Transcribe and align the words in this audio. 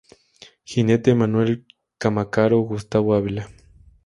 Jinete: 0.69 1.13
Manuel 1.13 1.63
Camacaro-Gustavo 2.01 3.13
Ávila. 3.13 3.47